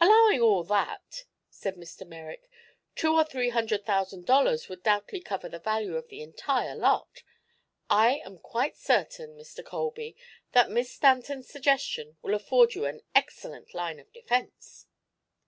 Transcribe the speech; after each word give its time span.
"Allowing 0.00 0.38
all 0.40 0.62
that," 0.62 1.24
said 1.50 1.74
Mr. 1.74 2.06
Merrick, 2.06 2.48
"two 2.94 3.14
or 3.16 3.24
three 3.24 3.48
hundred 3.48 3.84
thousand 3.84 4.24
dollars 4.24 4.68
would 4.68 4.84
doubtless 4.84 5.24
cover 5.24 5.48
the 5.48 5.58
value 5.58 5.96
of 5.96 6.06
the 6.06 6.22
entire 6.22 6.76
lot. 6.76 7.24
I 7.90 8.18
am 8.24 8.38
quite 8.38 8.76
certain, 8.76 9.36
Mr. 9.36 9.64
Colby, 9.64 10.14
that 10.52 10.70
Miss 10.70 10.92
Stanton's 10.92 11.48
suggestion 11.48 12.16
will 12.22 12.34
afford 12.34 12.76
you 12.76 12.84
an 12.84 13.00
excellent 13.16 13.74
line 13.74 13.98
of 13.98 14.12
defense." 14.12 14.86